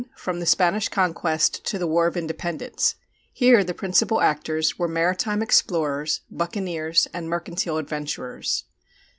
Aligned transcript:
From 0.15 0.39
the 0.39 0.47
Spanish 0.47 0.89
Conquest 0.89 1.63
to 1.65 1.77
the 1.77 1.85
War 1.85 2.07
of 2.07 2.17
Independence: 2.17 2.95
here 3.33 3.63
the 3.63 3.75
principal 3.75 4.19
actors 4.19 4.79
were 4.79 4.87
maritime 4.87 5.43
explorers, 5.43 6.21
buccaneers, 6.31 7.07
and 7.13 7.29
mercantile 7.29 7.77
adventurers; 7.77 8.63
(2). 8.97 9.07